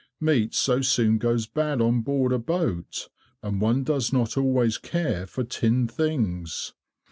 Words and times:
Meat 0.19 0.55
so 0.55 0.81
soon 0.81 1.19
goes 1.19 1.45
bad 1.45 1.79
on 1.79 2.01
board 2.01 2.33
a 2.33 2.39
boat, 2.39 3.07
and 3.43 3.61
one 3.61 3.83
does 3.83 4.11
not 4.11 4.35
always 4.35 4.79
care 4.79 5.27
for 5.27 5.43
tinned 5.43 5.91
things. 5.91 6.73